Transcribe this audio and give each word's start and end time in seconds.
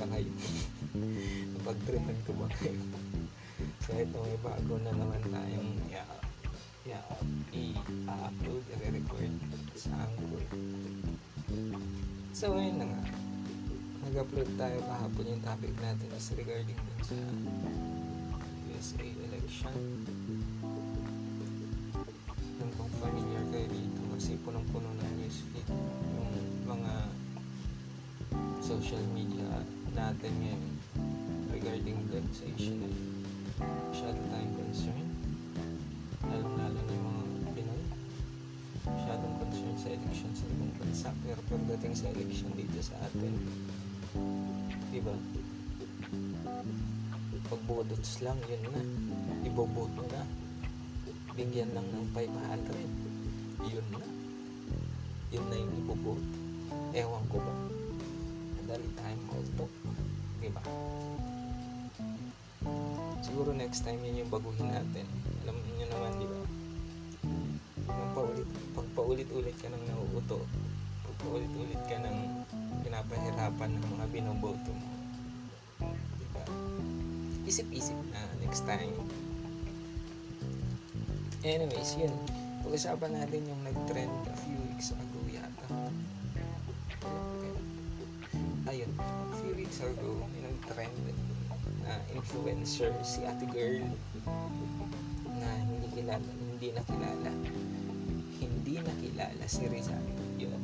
kumusta 0.00 0.16
kayo 0.16 0.32
napag-tripan 1.60 2.18
ko 2.24 2.32
ba? 2.40 2.48
Kayo 2.56 2.80
so 3.84 3.92
ito 3.92 4.16
may 4.16 4.40
bago 4.40 4.74
na 4.80 4.92
naman 4.96 5.20
tayong 5.28 5.76
yeah, 5.92 6.08
yeah, 6.88 7.04
i-upload 7.52 8.64
i-record 8.80 9.34
sa 9.76 9.92
Anchor. 9.92 10.44
So 12.32 12.56
ayun 12.56 12.80
na 12.80 12.86
nga. 12.88 13.02
Nag-upload 14.08 14.48
tayo 14.56 14.80
kahapon. 14.88 15.36
Yung 15.36 15.44
topic 15.44 15.74
natin 15.84 16.08
is 16.16 16.32
regarding 16.32 16.80
dun 16.80 17.00
sa 17.04 17.16
USA 18.72 19.04
election. 19.04 19.76
Yung 22.56 22.72
kung 22.72 22.92
familiar 23.04 23.44
kayo 23.52 23.68
dito 23.68 24.00
kasi 24.16 24.40
punong-puno 24.40 24.88
ng 24.96 25.12
newsfeed 25.20 25.68
social 28.90 29.06
media 29.14 29.46
natin 29.94 30.34
ngayon 30.42 30.62
regarding 31.54 31.94
dun 32.10 32.26
sa 32.34 32.42
issue 32.58 32.74
na 32.74 32.90
masyado 33.86 34.18
tayong 34.34 34.56
concerned 34.66 35.14
lalong 36.26 36.58
lalo 36.58 36.74
na 36.74 36.92
yung 36.98 37.06
mga 37.06 37.22
Pinoy. 37.54 37.82
Masyadong 38.90 39.34
concerned 39.46 39.78
sa 39.78 39.94
election 39.94 40.34
sa 40.34 40.42
ibang 40.50 40.74
bansa. 40.74 41.08
Pero 41.22 41.38
pagdating 41.46 41.94
sa 41.94 42.10
election 42.10 42.50
dito 42.58 42.82
sa 42.82 42.98
atin 43.06 43.30
diba? 44.90 45.14
Pagbodots 47.46 48.26
lang 48.26 48.42
yun 48.50 48.74
na. 48.74 48.82
Iboboto 49.46 50.02
na. 50.10 50.26
Bigyan 51.38 51.78
lang 51.78 51.86
ng 51.94 52.10
500 52.10 53.70
yun 53.70 53.86
na. 53.94 54.02
Yun 55.30 55.46
na 55.46 55.56
yung 55.62 55.74
iboboto. 55.78 56.26
Ewan 56.90 57.22
ko 57.30 57.38
ba 57.38 57.79
madali 58.70 58.86
tayong 58.94 59.26
auto 59.34 59.66
diba? 60.38 60.62
Siguro 63.18 63.50
next 63.50 63.82
time 63.82 63.98
yun 64.06 64.22
yung 64.22 64.30
baguhin 64.30 64.70
natin. 64.70 65.10
Alam 65.42 65.58
niyo 65.74 65.90
naman 65.90 66.14
diba? 66.22 66.38
Yung 67.90 68.12
paulit, 68.14 68.46
pag 68.70 68.86
paulit-ulit 68.94 69.58
ka 69.58 69.66
nang 69.74 69.82
nauuto 69.90 70.46
pag 71.02 71.16
paulit-ulit 71.18 71.82
ka 71.90 71.98
nang 71.98 72.46
pinapahirapan 72.86 73.74
ng 73.74 73.86
mga 73.90 74.06
binoboto 74.14 74.70
mo 74.70 74.90
diba? 76.22 76.44
Isip-isip 77.50 77.98
na 78.14 78.22
next 78.38 78.62
time. 78.70 78.94
Anyways 81.42 81.98
yun. 81.98 82.14
Pag-usapan 82.62 83.18
natin 83.18 83.50
yung 83.50 83.66
nag-trend 83.66 84.14
a 84.30 84.34
few 84.46 84.54
weeks 84.70 84.94
ago 84.94 85.18
yata. 85.26 85.66
Ayun 88.70 88.90
few 89.42 89.52
weeks 89.58 89.82
ago 89.82 90.22
nag-trend 90.38 90.94
na 91.82 91.98
influencer 92.14 92.94
si 93.02 93.26
ate 93.26 93.42
girl 93.50 93.82
na 95.42 95.48
hindi 95.66 95.90
kilala 95.90 96.30
hindi 96.60 96.76
nakilala. 96.76 97.32
Hindi 98.36 98.74
nakilala 98.84 99.44
si 99.48 99.64
Rizal. 99.64 100.04
Yun. 100.36 100.60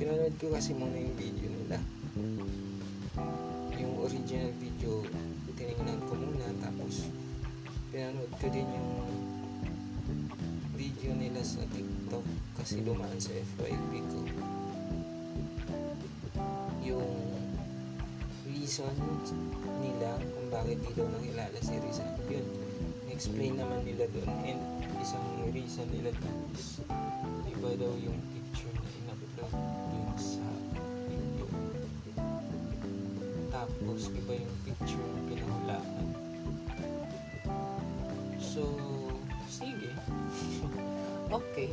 Pinanood 0.00 0.34
ko 0.40 0.56
kasi 0.56 0.72
muna 0.72 0.96
yung 0.96 1.12
video 1.12 1.52
nila. 1.52 1.78
Yung 3.76 4.00
original 4.00 4.48
video 4.56 5.04
tinignan 5.52 6.00
ko 6.08 6.16
muna 6.16 6.48
tapos 6.64 7.12
pinanood 7.92 8.32
ko 8.40 8.48
din 8.48 8.64
yung 8.64 8.90
video 10.82 11.14
nila 11.14 11.38
sa 11.46 11.62
TikTok 11.70 12.26
kasi 12.58 12.82
dumaan 12.82 13.14
sa 13.22 13.30
FYP 13.30 14.02
ko. 14.10 14.18
Yung 16.82 17.06
reason 18.50 18.90
nila 19.78 20.18
kung 20.18 20.48
bakit 20.50 20.82
di 20.82 20.90
daw 20.98 21.06
nakilala 21.06 21.58
si 21.62 21.78
Rizal 21.78 22.18
yun. 22.26 22.42
Explain 23.14 23.62
naman 23.62 23.86
nila 23.86 24.10
doon. 24.10 24.26
And 24.42 24.58
isang 24.98 25.22
reason 25.54 25.86
nila 25.94 26.10
doon 26.18 26.38
is 26.58 26.82
iba 27.46 27.70
daw 27.78 27.94
yung 28.02 28.18
picture 28.34 28.74
na 28.74 28.88
in-upload 28.90 29.54
dun 29.54 30.10
sa 30.18 30.42
video 31.06 31.46
tapos 33.54 34.10
iba 34.10 34.34
yung 34.34 34.56
picture 34.66 35.06
na 35.14 35.20
pinahulaan 35.30 36.06
so 38.42 38.66
sige. 39.52 39.90
Okay. 41.32 41.72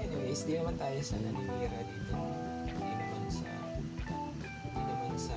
Anyways 0.00 0.48
di 0.48 0.56
naman 0.56 0.80
tayo 0.80 0.96
sa 1.04 1.20
naninira 1.20 1.76
dito. 1.84 2.16
Hindi 2.64 2.88
naman 2.88 3.24
sa 3.28 3.48
hindi 4.64 4.80
naman 4.80 5.12
sa 5.20 5.36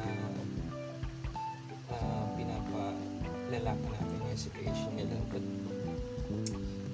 uh, 1.91 2.25
pinapalalakan 2.40 3.91
natin 3.91 4.24
yung 4.24 4.40
situation 4.40 4.91
nila. 4.96 5.19
But 5.28 5.44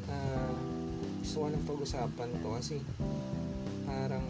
uh, 0.10 0.54
gusto 1.22 1.46
ko 1.46 1.48
ng 1.54 1.66
pag-usapan 1.70 2.30
to 2.42 2.50
kasi 2.58 2.82
parang 3.86 4.26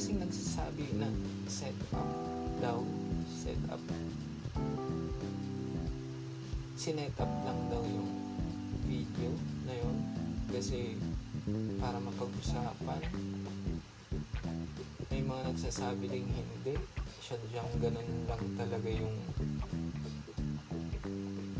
kasing 0.00 0.24
nagsasabi 0.24 0.96
na 0.96 1.12
set 1.44 1.76
up 1.92 2.08
daw 2.64 2.80
set 3.28 3.60
up. 3.68 3.84
Sinet 6.72 7.12
up 7.20 7.28
lang 7.44 7.60
daw 7.68 7.84
yung 7.84 8.08
video 8.88 9.28
na 9.68 9.76
yun 9.76 9.96
kasi 10.48 10.96
para 11.76 12.00
mapag-usapan. 12.00 13.12
May 15.12 15.20
mga 15.20 15.52
nagsasabi 15.52 16.08
ding 16.08 16.32
hindi. 16.32 16.80
Siya 17.20 17.36
diyang 17.52 17.68
ganun 17.76 18.24
lang 18.24 18.44
talaga 18.56 18.88
yung 18.88 19.16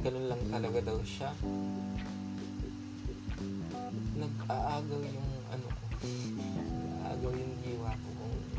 ganun 0.00 0.26
lang 0.32 0.42
talaga 0.48 0.80
daw 0.88 0.98
siya. 1.04 1.28
Nag-aagaw 4.16 5.00
yung 5.04 5.30
ano 5.52 5.68
ko 5.68 5.89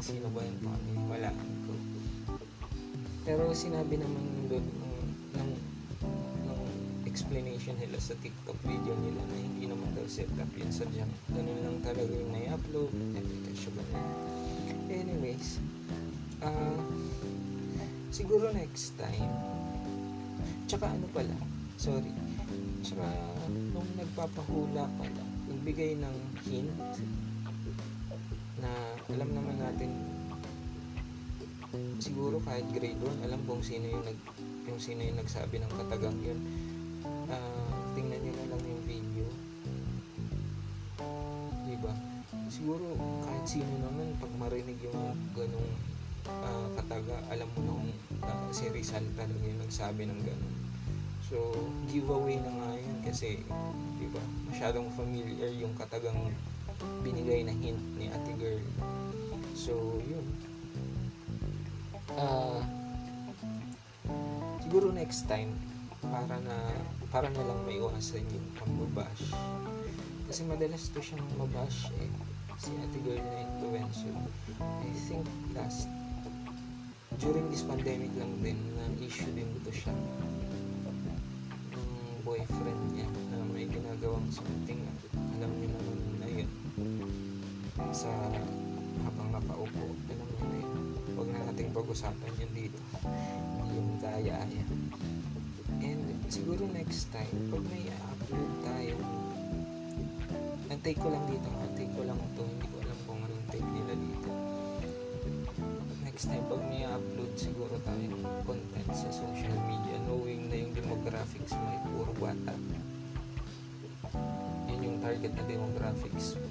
sino 0.02 0.28
ba 0.34 0.42
yung 0.42 0.60
paniwalaan 0.66 1.52
ko 1.66 1.74
pero 3.22 3.54
sinabi 3.54 4.02
naman 4.02 4.26
doon 4.50 4.66
ng, 4.66 4.98
ng, 5.38 5.52
ng 6.50 6.62
explanation 7.06 7.78
nila 7.78 8.02
sa 8.02 8.18
TikTok 8.18 8.58
video 8.66 8.98
nila 8.98 9.22
na 9.30 9.38
hindi 9.38 9.70
naman 9.70 9.94
daw 9.94 10.06
set 10.10 10.30
up 10.42 10.50
yun 10.58 10.74
sadyang 10.74 11.14
ganun 11.30 11.60
lang 11.62 11.78
talaga 11.86 12.10
yung 12.10 12.34
nai-upload 12.34 12.92
application 13.14 13.72
ba 13.78 13.84
na. 13.94 14.02
Anyways 14.90 15.62
uh, 16.42 16.82
siguro 18.12 18.52
next 18.52 18.98
time. 18.98 19.32
Tsaka 20.68 20.92
ano 20.92 21.08
pala 21.16 21.36
sorry. 21.80 22.12
Tsaka 22.84 23.08
nung 23.50 23.88
nagpapahula 23.96 24.86
pala 25.00 25.24
nagbigay 25.48 25.98
ng 26.00 26.18
hint 26.46 26.76
na 28.62 28.72
alam 29.10 29.30
naman 29.34 29.58
natin. 29.58 29.90
Siguro 31.98 32.38
kahit 32.44 32.68
grade 32.76 33.00
1 33.00 33.26
alam 33.26 33.42
kung 33.48 33.64
sino 33.64 33.88
yung 33.90 34.06
nag 34.06 34.20
yung 34.70 34.78
sino 34.78 35.02
yung 35.02 35.18
nagsabi 35.18 35.58
ng 35.58 35.72
katagang 35.74 36.18
yun. 36.22 36.40
Uh, 37.32 37.74
tingnan 37.98 38.22
nyo 38.22 38.34
na 38.38 38.46
lang 38.54 38.62
yung 38.62 38.84
video. 38.86 39.26
Diba? 41.66 41.94
Siguro 42.52 42.94
kahit 43.26 43.46
sino 43.48 43.72
naman 43.82 44.14
pag 44.22 44.34
marinig 44.38 44.78
yung 44.86 45.18
ganong 45.34 45.72
uh, 46.28 46.68
kataga 46.78 47.18
alam 47.34 47.48
mo 47.56 47.60
na 47.66 47.72
kung 47.74 47.92
uh, 48.22 48.48
si 48.54 48.70
Rizal 48.70 49.06
talaga 49.18 49.42
yung 49.42 49.62
nagsabi 49.64 50.06
ng 50.06 50.22
ganon 50.22 50.56
so 51.32 51.38
giveaway 51.88 52.36
na 52.44 52.52
nga 52.52 52.70
yun 52.76 52.98
kasi 53.08 53.40
diba? 53.98 54.20
Masyadong 54.52 54.92
familiar 54.92 55.48
yung 55.56 55.72
katagang 55.80 56.18
binigay 57.02 57.46
na 57.46 57.54
hint 57.54 57.82
ni 57.98 58.10
ate 58.10 58.34
girl. 58.38 58.62
So 59.58 60.00
yun. 60.06 60.26
Uh, 62.12 62.62
siguro 64.64 64.92
next 64.92 65.26
time 65.32 65.56
para 66.02 66.40
na 66.42 66.58
para 67.12 67.28
na 67.30 67.44
lang 67.44 67.60
may 67.68 67.78
iwasan 67.78 68.26
yung 68.32 68.48
pambabash. 68.58 69.34
Kasi 70.28 70.48
madalas 70.48 70.88
to 70.92 71.04
siyang 71.04 71.24
mabash 71.36 71.92
eh. 72.00 72.10
Si 72.62 72.72
ate 72.80 73.00
girl 73.04 73.20
na 73.20 73.46
influencer. 73.46 74.16
I 74.62 74.92
think 75.10 75.26
last 75.58 75.90
during 77.20 77.46
this 77.54 77.62
pandemic 77.62 78.10
lang 78.18 78.34
din 78.42 78.58
na 78.78 78.88
issue 79.04 79.30
din 79.36 79.50
to 79.68 79.72
siya. 79.74 79.94
Ng 81.76 82.22
boyfriend 82.24 82.82
niya 82.96 83.10
na 83.34 83.46
may 83.52 83.68
ginagawang 83.68 84.26
something 84.32 84.82
alam 85.42 85.58
niyo 85.58 85.74
naman 85.74 85.91
sa 87.92 88.12
habang 89.08 89.30
nakaupo 89.34 89.86
alam 90.12 90.28
niyo 90.36 90.46
na 90.46 90.58
yun 90.60 90.80
huwag 91.16 91.28
na 91.32 91.40
natin 91.48 91.62
natin 91.62 91.78
pag-usapan 91.78 92.32
yun 92.42 92.52
dito. 92.58 92.80
Hindi 93.56 93.78
yung 93.78 93.92
kaya-aya. 94.02 94.66
And 95.78 96.04
siguro 96.26 96.66
next 96.74 97.14
time, 97.14 97.32
pag 97.54 97.64
may 97.70 97.86
upload 98.12 98.52
tayo, 98.66 98.96
ang 100.74 100.80
take 100.82 100.98
ko 100.98 101.14
lang 101.14 101.22
dito, 101.30 101.48
ang 101.48 101.72
take 101.78 101.94
ko 101.94 102.02
lang 102.02 102.18
to, 102.34 102.42
hindi 102.42 102.66
ko 102.66 102.76
alam 102.82 102.98
kung 103.06 103.22
anong 103.22 103.46
take 103.54 103.70
nila 103.72 103.94
dito. 103.94 104.30
Next 106.02 106.26
time, 106.34 106.44
pag 106.50 106.62
may 106.66 106.82
upload 106.82 107.32
siguro 107.38 107.78
tayo 107.86 108.10
content 108.44 108.90
sa 108.92 109.10
social 109.14 109.58
media, 109.70 109.96
knowing 110.10 110.50
na 110.50 110.58
yung 110.66 110.74
demographics 110.74 111.54
mo 111.56 111.66
ay 111.72 111.80
puro 111.94 112.12
bata. 112.18 112.58
Yun 114.82 114.98
yung 114.98 114.98
target 114.98 115.30
na 115.38 115.46
demographics 115.46 116.42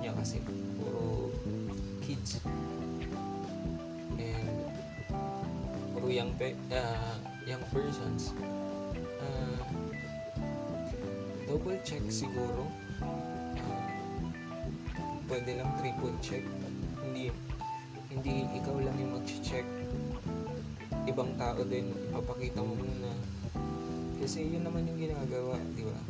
niya 0.00 0.16
kasi 0.16 0.40
puro 0.80 1.28
kids. 2.00 2.40
And 4.16 4.56
puro 5.92 6.08
young 6.08 6.32
pe 6.40 6.56
uh, 6.72 7.20
young 7.44 7.60
persons. 7.68 8.32
Uh, 9.20 9.60
double 11.44 11.76
check 11.84 12.00
siguro. 12.08 12.64
Uh, 13.04 13.88
pwede 15.28 15.60
lang 15.60 15.68
triple 15.76 16.16
check. 16.24 16.40
Hindi 17.04 17.28
hindi 18.08 18.48
ikaw 18.64 18.80
lang 18.80 18.96
yung 18.96 19.20
mag-check. 19.20 19.68
Ibang 21.04 21.36
tao 21.36 21.60
din 21.68 21.92
ipapakita 22.08 22.64
mo 22.64 22.80
muna. 22.80 23.12
Kasi 24.24 24.56
yun 24.56 24.64
naman 24.64 24.88
yung 24.88 24.96
ginagawa 24.96 25.60
di 25.76 25.84
ba 25.84 26.00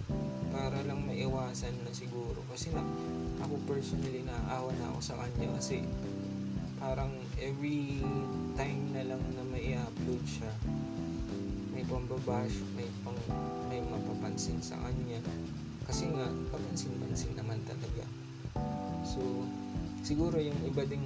para 0.54 0.78
lang 0.86 1.02
maiwasan 1.02 1.74
na 1.82 1.90
siguro. 1.90 2.38
Kasi 2.46 2.70
na 2.70 2.86
ako 3.42 3.58
personally 3.66 4.22
naaawa 4.22 4.70
na 4.78 4.94
ako 4.94 5.00
sa 5.02 5.18
kanya 5.18 5.50
kasi 5.58 5.82
parang 6.78 7.10
every 7.42 7.98
time 8.54 8.94
na 8.94 9.02
lang 9.02 9.22
na 9.34 9.42
may 9.50 9.74
upload 9.74 10.22
siya 10.22 10.52
may 11.74 11.82
pambabash 11.90 12.54
may 12.78 12.86
pang 13.02 13.18
may 13.66 13.82
mapapansin 13.82 14.62
sa 14.62 14.78
kanya. 14.78 15.18
Kasi 15.84 16.08
nga 16.08 16.30
papansin-pansin 16.54 17.34
naman 17.34 17.58
talaga. 17.66 18.06
So 19.02 19.20
siguro 20.06 20.38
yung 20.38 20.56
iba 20.64 20.86
ding 20.86 21.02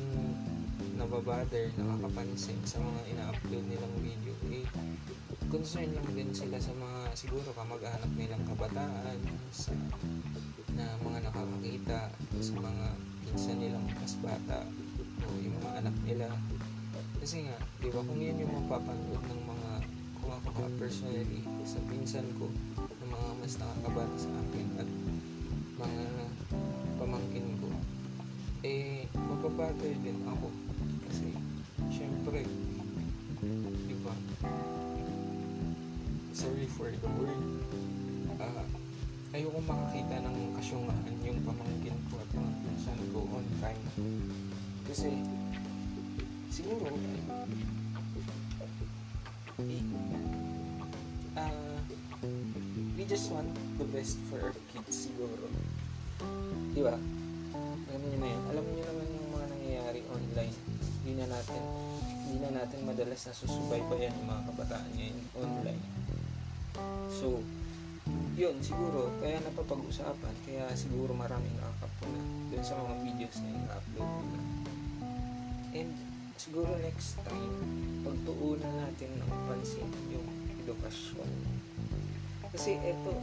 nababother 0.99 1.71
nakakapansin 1.79 2.59
sa 2.67 2.83
mga 2.83 3.00
ina-upload 3.15 3.65
nilang 3.71 3.95
video 4.03 4.35
eh 4.50 4.67
concern 5.49 5.89
lang 5.97 6.05
din 6.12 6.29
sila 6.35 6.61
sa 6.61 6.75
mga 6.77 7.15
siguro 7.17 7.49
kamag-anak 7.56 8.12
nilang 8.19 8.45
kabataan 8.45 9.17
sa 9.49 9.73
na 10.77 10.85
mga 11.00 11.25
nakakakita 11.25 12.12
sa 12.43 12.55
mga 12.61 12.87
pinsan 13.25 13.56
nilang 13.56 13.87
mas 13.97 14.15
bata 14.21 14.61
o 15.25 15.33
yung 15.41 15.56
mga 15.59 15.85
anak 15.85 15.97
nila. 16.05 16.29
Kasi 17.19 17.49
nga 17.49 17.56
di 17.81 17.89
ba 17.89 18.05
kung 18.05 18.21
yun 18.21 18.45
yung 18.45 18.53
mapapanood 18.61 19.25
ng 19.25 19.43
mga 19.43 19.71
kung 20.21 20.33
ako 20.37 20.49
ka 20.53 20.67
personally 20.77 21.43
sa 21.65 21.81
pinsan 21.89 22.29
ko 22.37 22.53
ng 22.77 23.09
mga 23.09 23.31
mas 23.41 23.55
nakakabata 23.56 24.17
sa 24.21 24.31
akin 24.45 24.67
at 24.85 24.89
mga 25.81 26.05
pamangkin 27.00 27.49
ko 27.62 27.69
eh 28.67 29.06
mapapatter 29.17 29.95
din 30.05 30.21
ako 30.29 30.50
kasi 31.08 31.32
syempre 31.88 32.44
di 33.88 33.96
ba? 34.05 34.14
Sorry 36.37 36.69
for 36.70 36.93
the 36.93 37.10
word. 37.19 37.43
Uh, 38.38 38.66
ayoko 39.34 39.58
makakita 39.66 40.22
ng 40.22 40.55
kasyungahan 40.55 41.16
yung 41.26 41.40
pamangkin 41.43 41.96
ko 42.08 42.22
at 42.22 42.31
mga 42.32 42.52
pinsan 42.62 43.00
ko 43.10 43.26
on 43.34 43.46
time. 43.58 43.82
Kasi 44.87 45.10
siguro 46.49 46.93
eh, 46.93 47.22
uh, 51.34 51.78
we 52.94 53.02
just 53.06 53.31
want 53.34 53.50
the 53.78 53.87
best 53.90 54.19
for 54.31 54.38
our 54.38 54.54
kids 54.70 55.11
siguro. 55.11 55.46
Di 56.75 56.82
ba? 56.82 56.94
Alam 57.90 58.02
niyo 58.06 58.19
na 58.22 58.28
yun. 58.31 58.43
Alam 58.54 58.64
niyo 58.70 58.82
naman 58.87 59.06
yung 59.11 59.31
mga 59.34 59.48
nangyayari 59.69 60.00
online 60.09 60.56
hindi 61.05 61.12
na 61.20 61.29
natin 61.29 61.61
hindi 62.25 62.41
na 62.41 62.50
natin 62.56 62.88
madalas 62.88 63.20
na 63.29 63.37
susubaybayan 63.37 64.17
yung 64.17 64.29
mga 64.32 64.43
kabataan 64.49 64.88
ngayon 64.97 65.19
online. 65.37 65.82
So 67.12 67.44
yun 68.32 68.56
siguro 68.65 69.12
kaya 69.20 69.44
napapag-usapan 69.44 70.35
kaya 70.49 70.73
siguro 70.73 71.12
maraming 71.12 71.53
nakakapuna 71.61 72.20
dun 72.49 72.65
sa 72.65 72.81
mga 72.81 72.94
videos 73.12 73.37
na 73.44 73.50
i-upload 73.61 74.09
nila. 74.09 74.41
And 75.76 75.93
siguro 76.41 76.73
next 76.81 77.21
time 77.29 77.53
pagtuunan 78.09 78.73
natin 78.73 79.21
ng 79.21 79.32
pansin 79.53 79.88
yung 80.09 80.25
edukasyon. 80.64 81.29
Kasi 82.56 82.81
eto 82.81 83.21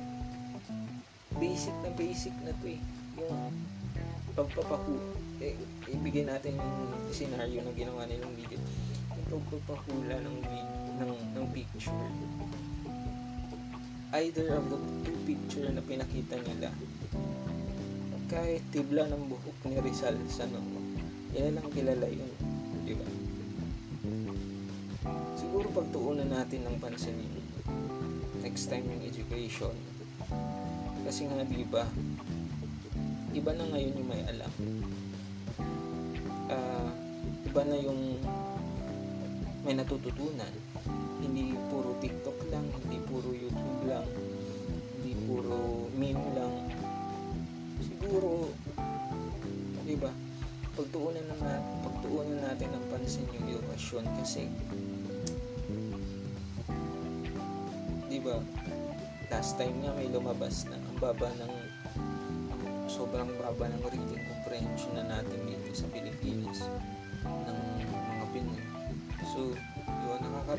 basic 1.41 1.73
na 1.81 1.89
basic 1.97 2.37
na 2.45 2.53
to 2.61 2.69
eh 2.69 2.81
yung 3.17 3.49
pagpapahu 4.37 5.24
eh, 5.41 5.55
ibigay 5.91 6.23
natin 6.23 6.55
yung 6.55 6.75
scenario 7.11 7.63
na 7.63 7.73
ginawa 7.75 8.07
nilang 8.07 8.35
video. 8.37 8.59
Yung 9.31 9.43
pagpapahula 9.49 10.21
ng, 10.21 10.37
ng, 11.01 11.13
ng 11.35 11.45
picture. 11.51 11.91
Either 14.15 14.47
of 14.55 14.71
the 14.71 14.79
two 15.03 15.17
picture 15.27 15.67
na 15.71 15.83
pinakita 15.83 16.39
nila 16.39 16.71
kahit 18.25 18.63
tibla 18.73 19.05
ng 19.05 19.29
buhok 19.29 19.69
ni 19.69 19.77
Rizal 19.85 20.17
sa 20.25 20.49
noo 20.49 20.81
yan 21.35 21.53
lang 21.53 21.67
kilala 21.69 22.09
yun 22.09 22.31
di 22.85 22.93
ba? 22.97 23.05
Siguro 25.37 25.67
pagtuunan 25.73 26.29
natin 26.29 26.65
ng 26.65 26.77
pansin 26.77 27.17
next 28.45 28.69
time 28.69 28.85
yung 28.85 29.01
education. 29.01 29.73
Kasi 31.01 31.25
nga 31.25 31.41
di 31.45 31.65
ba 31.65 31.85
iba 33.35 33.51
na 33.51 33.67
ngayon 33.67 33.99
yung 33.99 34.09
may 34.09 34.23
alam 34.31 34.51
iba 37.55 37.71
na 37.71 37.79
yung 37.79 38.19
may 39.63 39.71
natututunan 39.79 40.51
hindi 41.23 41.55
puro 41.71 41.95
TikTok 42.03 42.51
lang, 42.51 42.67
hindi 42.83 42.99
puro 43.07 43.31
YouTube 43.31 43.87
lang, 43.87 44.03
hindi 44.99 45.15
puro 45.23 45.87
meme 45.95 46.27
lang. 46.35 46.53
Siguro, 47.79 48.51
di 49.87 49.95
ba, 49.95 50.11
pagtuunan 50.75 51.23
na 51.31 51.35
natin, 51.39 51.75
pagtuunan 51.87 52.39
natin 52.43 52.69
ng 52.75 52.85
pansin 52.91 53.23
yung 53.31 53.47
edukasyon 53.47 54.03
kasi 54.19 54.51
di 58.11 58.19
ba, 58.19 58.35
last 59.31 59.55
time 59.55 59.79
nga 59.79 59.95
may 59.95 60.11
lumabas 60.11 60.67
na 60.67 60.75
ang 60.75 60.95
baba 60.99 61.31
ng 61.39 61.53
sobrang 62.91 63.31
baba 63.39 63.71
ng 63.71 63.81
reading 63.87 64.23
comprehension 64.27 64.91
na 64.99 65.07
natin 65.07 65.39
dito 65.47 65.71
sa 65.71 65.87
Pilipinas 65.87 66.67
ng 67.25 67.59
mga 67.89 68.25
Pinoy. 68.31 68.63
So, 69.33 69.39
yun, 69.87 70.19
nakaka 70.21 70.53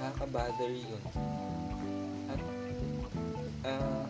nakaka-bother 0.00 0.72
yun. 0.72 1.02
At 2.30 2.40
uh, 3.66 4.04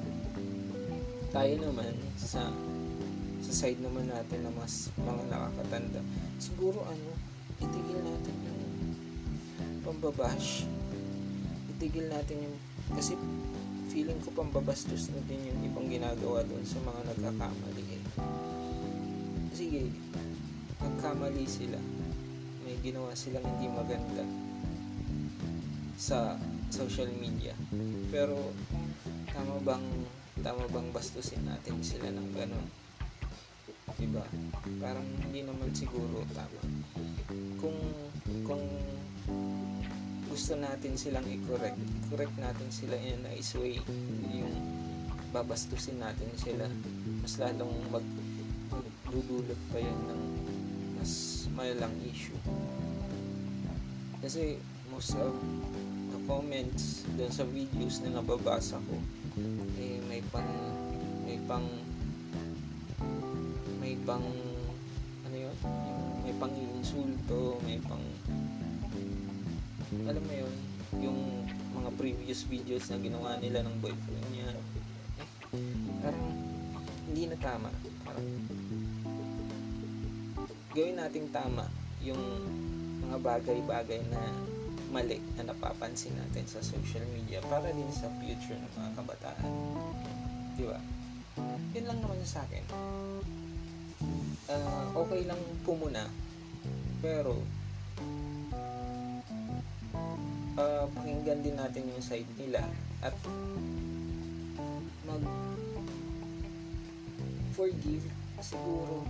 tayo 1.31 1.55
naman 1.59 1.95
sa 2.15 2.47
sa 3.41 3.53
side 3.67 3.83
naman 3.83 4.07
natin 4.07 4.47
na 4.47 4.53
mas 4.55 4.95
mga 4.95 5.23
nakakatanda, 5.27 6.01
siguro 6.39 6.87
ano, 6.87 7.11
itigil 7.59 7.99
natin 8.05 8.35
yung 8.47 8.61
pambabash. 9.83 10.69
Itigil 11.77 12.07
natin 12.07 12.47
yung 12.47 12.57
kasi 12.95 13.19
feeling 13.91 14.23
ko 14.23 14.31
pambabastos 14.31 15.11
na 15.11 15.19
din 15.27 15.51
yung 15.51 15.61
ibang 15.67 15.91
ginagawa 15.91 16.47
doon 16.47 16.63
sa 16.63 16.79
mga 16.79 17.01
nagkakamali 17.11 17.85
eh. 17.91 18.03
Sige, 19.51 19.91
nagkamali 20.81 21.45
sila. 21.45 21.79
May 22.65 22.77
ginawa 22.81 23.13
silang 23.13 23.45
hindi 23.45 23.69
maganda 23.69 24.25
sa 26.01 26.41
social 26.73 27.09
media. 27.13 27.53
Pero 28.09 28.53
tama 29.31 29.61
bang 29.61 29.87
tama 30.41 30.65
bang 30.73 30.89
bastusin 30.91 31.45
natin 31.45 31.81
sila 31.85 32.09
ng 32.09 32.29
ganun? 32.33 32.67
Diba? 34.01 34.25
Parang 34.81 35.05
hindi 35.29 35.45
naman 35.45 35.69
siguro 35.77 36.25
tama. 36.33 36.61
Kung 37.61 37.77
kung 38.49 38.65
gusto 40.31 40.55
natin 40.57 40.95
silang 40.95 41.27
i-correct, 41.27 41.77
correct 42.09 42.35
natin 42.39 42.71
sila 42.71 42.95
in 42.97 43.19
a 43.27 43.35
nice 43.35 43.53
way. 43.59 43.83
Yung 44.31 44.55
babastusin 45.35 45.99
natin 45.99 46.31
sila, 46.39 46.71
mas 47.21 47.35
lalong 47.37 47.75
mag 47.91 48.07
dudulot 49.11 49.59
pa 49.75 49.79
yan 49.83 49.99
ng 50.07 50.23
mas 51.01 51.49
malalang 51.57 51.97
issue. 52.05 52.37
Kasi 54.21 54.61
most 54.93 55.17
of 55.17 55.33
the 56.13 56.21
comments 56.29 57.09
dun 57.17 57.33
sa 57.33 57.49
videos 57.49 58.05
na 58.05 58.21
nababasa 58.21 58.77
ko 58.85 58.97
eh 59.81 59.97
may 60.05 60.21
pang 60.29 60.53
may 61.25 61.41
pang 61.49 61.65
may 63.81 63.95
pang 64.05 64.27
ano 65.25 65.37
yun 65.39 65.57
may 66.21 66.35
pang 66.37 66.53
insulto 66.53 67.57
may 67.65 67.81
pang 67.81 68.03
alam 70.11 70.23
mo 70.23 70.35
yun, 70.35 70.55
yung 71.03 71.19
mga 71.75 71.91
previous 71.99 72.47
videos 72.47 72.87
na 72.91 72.99
ginawa 73.03 73.39
nila 73.43 73.67
ng 73.67 73.75
boyfriend 73.83 74.27
niya. 74.31 74.51
Eh, 75.55 75.75
parang 75.99 76.27
hindi 77.11 77.27
na 77.27 77.37
tama. 77.43 77.71
Parang 78.07 78.27
gawin 80.71 80.99
nating 80.99 81.27
tama 81.35 81.67
yung 81.99 82.21
mga 83.03 83.19
bagay-bagay 83.19 84.01
na 84.07 84.23
mali 84.91 85.19
na 85.39 85.51
napapansin 85.51 86.15
natin 86.19 86.47
sa 86.47 86.63
social 86.63 87.03
media 87.15 87.43
para 87.47 87.71
din 87.71 87.91
sa 87.91 88.11
future 88.19 88.59
ng 88.59 88.73
mga 88.75 88.91
kabataan. 88.99 89.51
Di 90.59 90.65
ba? 90.67 90.79
Yun 91.75 91.87
lang 91.87 91.99
naman 92.03 92.23
sa 92.27 92.43
akin. 92.47 92.65
Ah, 94.51 94.91
okay 94.99 95.27
lang 95.31 95.39
pumuna 95.63 96.11
pero 96.99 97.39
ah, 100.59 100.87
pakinggan 100.91 101.43
din 101.43 101.55
natin 101.55 101.87
yung 101.87 102.03
side 102.03 102.27
nila 102.35 102.67
at 103.03 103.15
mag 105.07 105.23
forgive 107.55 108.07
siguro 108.43 109.07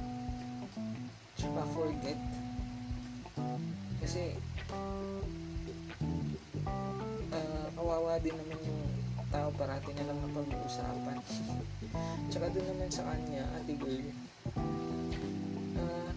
tsaka 1.41 1.65
forget. 1.73 2.21
Kasi 4.05 4.37
ah, 7.33 7.67
kawawa 7.73 8.21
din 8.21 8.37
naman 8.37 8.61
yung 8.61 8.83
tao 9.33 9.49
parati 9.57 9.97
na 9.97 10.05
lang 10.05 10.21
na 10.21 10.37
pag-uusapan. 10.37 11.17
Tsaka 12.29 12.53
doon 12.53 12.67
naman 12.77 12.93
sa 12.93 13.09
kanya 13.09 13.49
ate 13.57 13.73
girl 13.81 14.05
ah, 15.81 16.13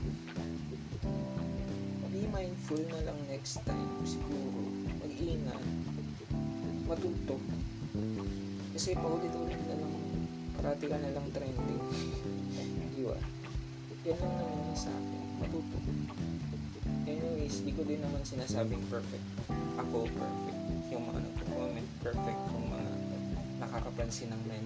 be 2.12 2.28
mindful 2.28 2.84
na 2.92 3.08
lang 3.08 3.20
next 3.32 3.64
time. 3.64 3.92
Siguro 4.04 4.60
mag-ingat 5.00 5.64
matuto 6.84 7.40
kasi 8.76 8.92
paulit-ulit 9.00 9.62
na 9.72 9.80
lang 9.80 9.94
parati 10.60 10.84
ka 10.92 11.00
na 11.00 11.16
lang 11.16 11.32
trending. 11.32 11.86
Di 12.98 13.08
ba 13.08 13.16
yan 14.04 14.20
lang 14.20 14.34
naman 14.36 14.68
yung 14.68 14.80
sa 14.80 14.92
akin. 14.92 15.22
Matuto 15.40 15.78
anyways 17.08 17.60
di 17.64 17.72
ko 17.76 17.82
din 17.88 18.00
naman 18.04 18.24
sinasabing 18.24 18.84
perfect. 18.92 19.24
Ako 19.80 20.08
perfect. 20.08 20.60
Yung 20.92 21.04
mga 21.08 21.20
nagko-comment 21.24 21.90
perfect. 22.04 22.42
Yung 22.52 22.68
mga 22.68 22.92
nakakapansin 23.64 24.32
ng 24.32 24.42
may 24.48 24.60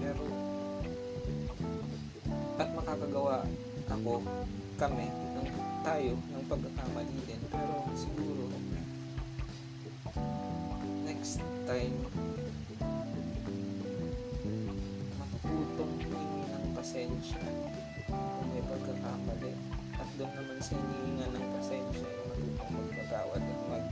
pero 0.00 0.24
at 2.58 2.68
makakagawa 2.74 3.46
ako 3.88 4.20
kami 4.76 5.06
ng 5.08 5.48
tayo 5.86 6.12
ng 6.14 6.44
pagkakamali 6.50 7.18
din? 7.24 7.40
Pero 7.48 7.74
siguro 7.94 8.50
next 11.06 11.40
time 11.64 11.96
matutong 15.16 15.92
humingi 16.02 16.42
ng 16.50 16.64
pasensya 16.74 17.40
kung 18.08 18.48
may 18.52 18.64
pagkakamali. 18.64 19.52
At 19.98 20.08
doon 20.16 20.32
naman 20.32 20.58
sa 20.62 20.72
hinihinga 20.74 21.26
ng 21.34 21.46
pasensya 21.58 22.08
yung 22.08 22.26
matutong 22.32 22.72
magpatawad 22.72 23.42
at 23.42 23.60
mag 23.68 23.86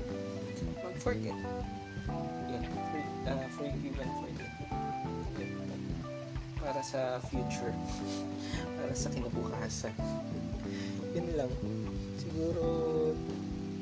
mag-forget. 0.87 1.39
Yun 2.47 2.63
free, 2.91 3.09
uh, 3.27 3.47
forgive 3.59 3.99
and 4.01 4.15
forget. 4.23 4.51
Para 6.63 6.83
sa 6.83 7.23
future. 7.31 7.75
Para 8.81 8.95
sa 8.95 9.09
kinabukasan. 9.15 9.95
Yun 11.15 11.29
lang. 11.39 11.53
Siguro 12.19 12.67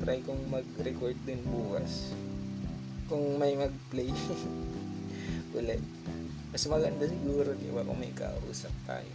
try 0.05 0.21
kong 0.21 0.43
mag-record 0.53 1.17
din 1.25 1.41
bukas. 1.49 2.13
Kung 3.09 3.41
may 3.41 3.57
mag-play. 3.57 4.13
Ulit 5.57 5.81
mas 6.55 6.71
maganda 6.71 7.03
siguro 7.03 7.51
di 7.51 7.67
ba 7.67 7.83
kung 7.83 7.99
may 7.99 8.15
kausap 8.15 8.71
tayo. 8.87 9.11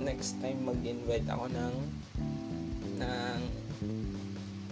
Next 0.00 0.40
time 0.40 0.56
mag-invite 0.64 1.28
ako 1.28 1.52
ng 1.52 1.74
ng 2.96 3.40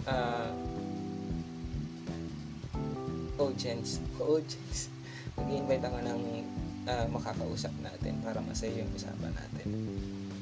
ah 0.09 0.49
audience. 3.37 4.01
Audience. 4.17 4.89
Mag-invite 5.37 5.85
ako 5.85 6.01
ng 6.01 6.21
ah, 6.89 7.05
makakausap 7.05 7.69
natin 7.85 8.17
para 8.25 8.41
masaya 8.41 8.81
yung 8.81 8.89
usapan 8.97 9.37
natin. 9.37 9.69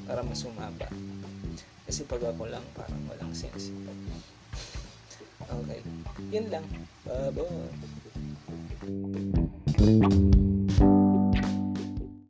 Para 0.08 0.24
masumaba. 0.24 0.88
Kasi 1.84 2.08
pag 2.08 2.24
ako 2.24 2.48
lang 2.48 2.64
parang 2.72 3.04
walang 3.04 3.36
sense. 3.36 3.68
Okay. 5.44 5.84
Yun 6.32 6.48
lang. 6.48 6.64
Bye 7.04 7.36
bye 7.36 7.60